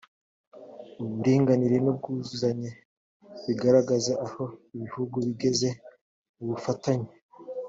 [1.03, 2.71] uburinganire n‘ubwuzuzanye
[3.45, 4.43] bigaragaza aho
[4.75, 5.69] ibihugu bigeze
[6.35, 7.11] mu bufatanye